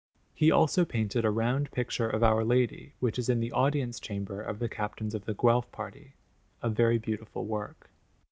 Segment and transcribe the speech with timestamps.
[0.33, 4.41] He also painted a round picture of Our Lady, which is in the Audience Chamber
[4.41, 6.13] of the Captains of the Guelph party
[6.63, 7.91] a very beautiful work.